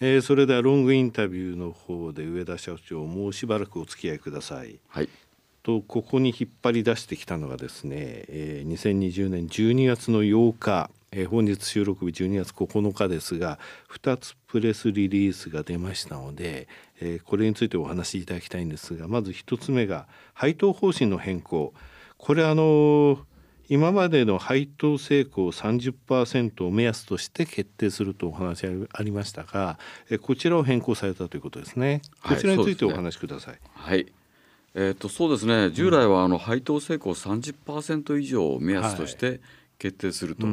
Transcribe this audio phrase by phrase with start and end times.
[0.00, 4.78] えー、それではロングインタビューの方で上田社長もうしばらくお付き合いください。
[4.88, 5.08] はい
[5.68, 13.58] とここに引っ張り出してきたのがですね、えー、2020年12月の8日、えー、本日収録日12月9日ですが
[13.92, 16.68] 2つプレスリリースが出ましたので、
[17.02, 21.74] えー、これについてお話しいただきたいんですがまず1つ目が配当方針の変更
[22.16, 23.18] これあの
[23.68, 29.78] 今までの配当成功30%を目安として決定するとお話ありましたが
[30.22, 32.02] こちらを変更されたということですね。
[32.22, 33.58] こちらについてお話しください。
[33.74, 34.06] はい、
[34.74, 35.70] えー、とそうですね。
[35.70, 39.40] 従来はあの配当成功30%以上を目安として
[39.78, 40.46] 決定すると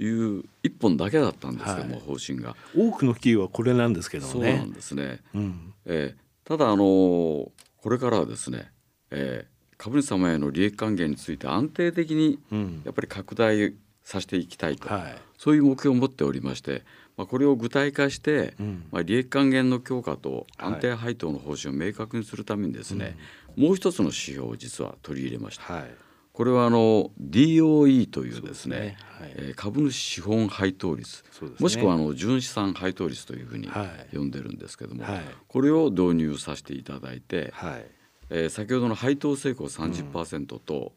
[0.00, 2.54] いう一本だけだったんですけども、はい、方針が。
[2.76, 4.32] 多くの企業はこれなんですけどね。
[4.32, 7.52] そうなんですね、うん、えー、ただあのこ
[7.90, 8.70] れからはですね、
[9.10, 12.40] えー、株主様への利益還元について安定的に
[12.84, 16.82] やっぱり拡大させていきたいと、うんはい、そういう目標を持っておりまして、
[17.16, 23.10] まあ、これを具体化して、うん、まあ、利益還元の強化と安定配当の方針を明確にするためにですね、は
[23.56, 25.72] い、もう一つの指標を実は取り入れました。
[25.72, 25.90] はい、
[26.32, 28.96] これはあの DOE というですね、ね。
[29.20, 33.68] はい、えー、株主資本配当率、ね、もしくはあの純資産配当率というふうに
[34.12, 35.04] 呼んでるんですけども、
[35.46, 37.97] これを導入させていただいて、はい
[38.30, 40.92] えー、先ほどの配当成功30%と、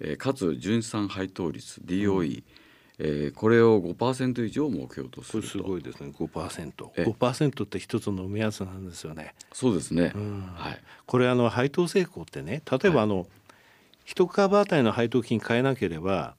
[0.00, 2.44] うん、えー、かつ純資産配当率 DOE、うん、
[2.98, 5.48] えー、これを5%以上目標とすると。
[5.48, 9.34] すごいですね 5%, 5%って一つの目安なんですよね。
[9.52, 13.26] そうですね、うん、はい、これあの配当成功ってね例えばあの、はい、
[14.06, 16.34] 1株当たりの配当金変えなければ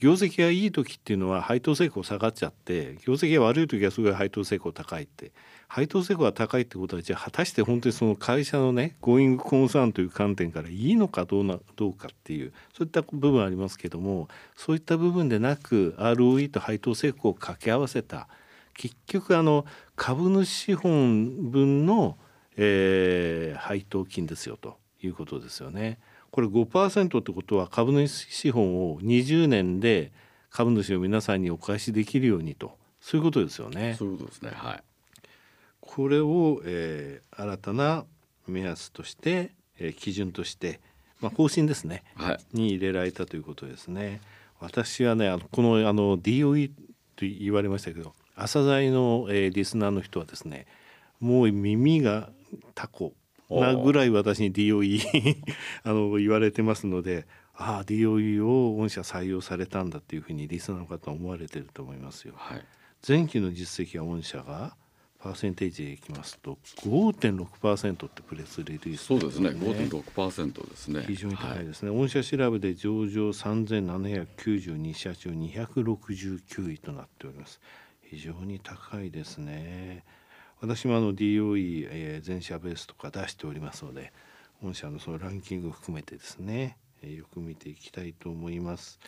[0.00, 5.32] 業績がいい時っていうのは配当成功下がっちゃって業績が悪い時はすごい配当成功高いって
[5.66, 18.28] 配当成功が高いってことはじゃあ果たして本当にその会社のねゴーイングコンサーンという観点からいいのかどうなどうかっていうそういった部分ありますけどもそういった部分でなく ROE と配当成功を掛け合わせた
[18.74, 22.16] 結局あの株主資本分の、
[22.56, 25.98] えー、配当金ですよということですよね。
[26.30, 30.12] これ5%ってことは株主資本を20年で
[30.50, 33.94] 株主の皆さんにお返しできるようにとそういうことですよね。
[33.98, 34.50] そういうことですね。
[34.54, 34.82] はい。
[35.80, 38.04] これを、えー、新たな
[38.46, 40.80] 目安として、えー、基準として、
[41.20, 44.20] まあ、方針ですね、はい、に入れられたということですね。
[44.60, 46.74] 私はねあのこのあの DOE と
[47.20, 50.66] 言われましたけど朝鮮の、えー、リスナーの人はですね
[51.20, 52.30] もう耳が
[52.74, 53.12] タコ
[53.50, 55.36] なぐらい私に DOE
[55.84, 62.34] あの言われてますのでああ DOE を御社採用されたんだっていうふうにリスナーの方は思われてると思いますよ。
[62.36, 62.64] はい、
[63.06, 64.76] 前期の実績は御社が
[65.18, 69.50] パーセンテージでいきますと5.6%ってプレスリリース、ね、そうですね。
[69.50, 71.04] 5.6%ですね。
[71.08, 77.60] 非常に高いですね、はい、御社調べで上場3792社中269位となっております。
[78.10, 80.02] 非常に高いですね
[80.60, 84.12] 私もあの DOE、えー、全社ベースとか出しておりますので
[84.62, 88.98] 御社のそのランキングを含めてですね、えー、よく見ていきたいと思います、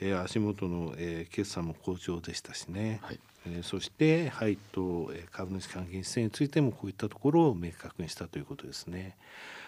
[0.00, 3.20] えー、足元の、えー、決算も好調でしたしね、はい。
[3.46, 9.16] えー、そして配当、えー、株主還元姿勢についてもこういったところを明確にしたということですね。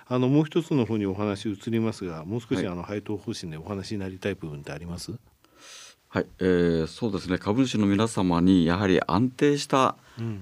[0.06, 5.12] あのもう一つの方にお話移りますがもう少しあの配当方針でお話になりたい部分ってあります、
[6.12, 9.94] はい、えー、そうですね株主の皆様にやはり安定した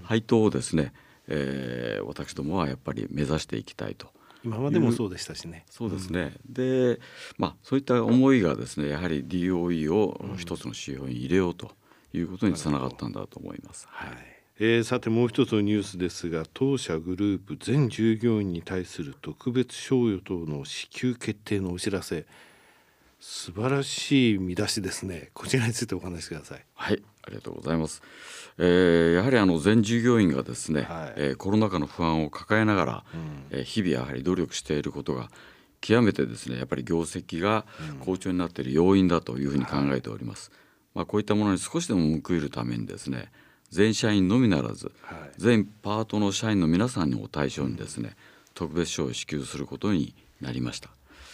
[0.02, 0.94] 配当をですね、
[1.28, 4.08] うん、えー、私どもはやっぱり目指していきたいと。
[4.42, 5.66] 今までもそうでしたしね。
[5.68, 6.32] そうですね。
[6.48, 7.00] うん、で、
[7.36, 11.72] まあそういった思いがですね、やはり DOE を一つの指標に入れようと
[12.14, 13.88] いうことにつながったんだと思います。
[13.90, 14.38] はい。
[14.60, 22.26] えー、さてもう一つのニュースですが当社グループ全従業員に対する特別賞与等の支給決定のお知らせ
[23.20, 25.30] 素晴らしい見出しですね。
[25.34, 26.64] こちらについてお話しください。
[26.74, 28.02] はいありがとうございます、
[28.56, 35.30] えー、やはりあの全従業員がですね、はい、えー、コロナ禍の不安を抱えながら、うん、えー、日々やはり努力していることが
[35.80, 37.66] 極めてですねやっぱり業績が
[38.00, 40.58] 好調になっている要因だというふうに考えております、はい、
[40.94, 43.30] まあ、こういったものに少しでも報いるためにですね
[43.70, 48.14] 全社員のみならず、はい、全パートの社員の皆さんを対象にですね、うん、
[48.54, 50.88] 特別賞を支給することになりました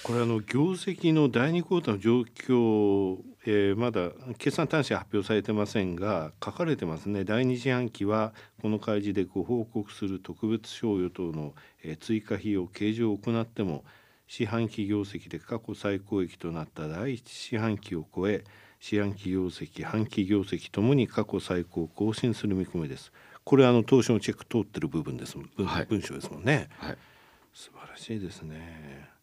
[0.05, 7.25] これあの業績の第2クォーターの状況、えー、まだ決算端子発表されてませんが書かれてますね。
[7.25, 13.83] 第2四半期はこの開示でご報告する特別賞与等の、えー、追加費用計上を行っても
[14.29, 18.45] 四半期業績で過去最高益となった第1四半期を超え
[18.81, 23.11] 四半期業績半期業績ともに過去最高を更新する見込みです。
[23.43, 25.39] これあの当初のチェック通ってる部分です。
[25.57, 26.97] 文,、はい、文章ですもんね、はい、
[27.55, 29.14] 素晴らしいですね。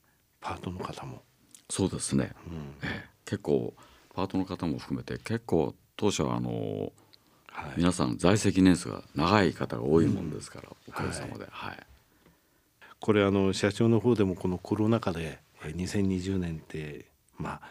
[0.41, 1.23] パートの方も。
[1.69, 3.73] そうですね、うん、え結構
[4.13, 6.91] パートの方も含めて結構当初はあの
[7.53, 11.77] はい、皆さん在籍年数が長い方が多いもんですから、うん、おかげさまで、はい、
[12.99, 17.05] これあの社長の方でもこのコロナ禍で2020年って
[17.37, 17.61] ま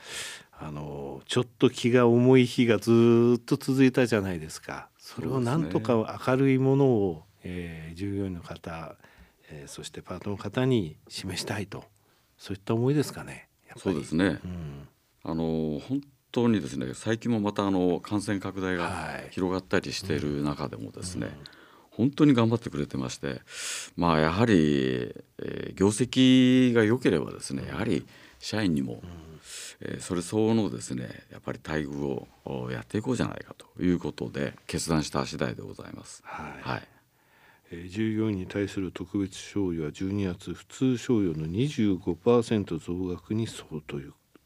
[0.52, 4.90] ああのちょっと気が重い日がずっと続いたじゃないですか。
[4.98, 8.94] それをなんとか明るいものを、えー、従業員の方、
[9.50, 11.84] えー、そしてパートの方に示したいと
[12.40, 13.48] そういった思いですかね。
[13.76, 14.88] そうですね、うん、
[15.22, 16.00] あの本
[16.32, 21.44] 当にですね最近もまたあの感染拡大が広がったりしている中でもですね、はいうん。
[21.90, 23.42] 本当に頑張ってくれてまして
[23.94, 28.06] まあやはり、えー、業績が良ければですねやはり
[28.40, 29.00] 社員にも、うん、
[29.82, 36.22] えー、それ相応のですねやっぱり待遇をやっていこうじゃないかということで決断した次第でございます。
[36.24, 36.82] はい、はい。
[36.82, 36.99] えー、
[37.88, 43.98] 従業員に対する特別賞与は12月普通賞与の25%増額に相当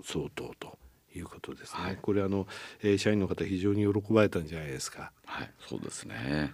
[0.03, 0.79] 相当と
[1.15, 1.83] いうことですね。
[1.83, 2.47] はい、これあの、
[2.83, 5.13] えー、社員の方非常に喜ばれたんじゃないですか。
[5.25, 6.53] はい、そうですね。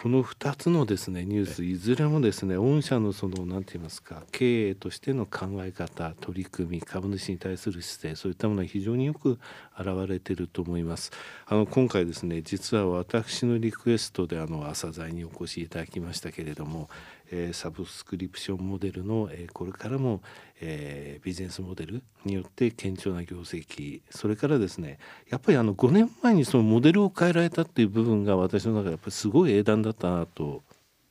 [0.00, 9.40] この2つのですねニュースいずれもですね御社のその何て言いますか経営としての考え方取り組み株主に対する姿勢そういったものは非常によく
[9.76, 11.10] 表れていると思います。
[11.46, 16.88] あの今回ですね実は私のリクエストであの朝鮮にお越しいただきましたけれども
[17.30, 20.22] えー、サブスクリプションモデルの、えー、これからも、
[20.60, 24.02] えー、ビジネスモデルによって堅調な業績。
[24.10, 24.98] それからですね
[25.28, 30.62] やっぱりあの5年前にそのモデルを変えられたっていう部分が私の中でやっぱりすごい英断だったなと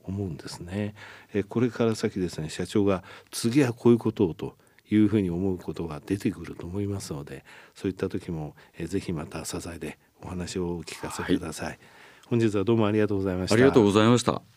[0.03, 0.95] 思うんですね。
[1.33, 4.55] えー、これから先ですね社長が次はこういうことをと
[4.89, 7.43] いうふうに思うことが出てくると思いますので
[7.75, 11.79] そういった時も、えー、ぜひまた支えでお話をお聞かせください、はい、
[12.27, 13.55] 本日はどうもありがとうございました。
[13.55, 14.56] ありがとうございました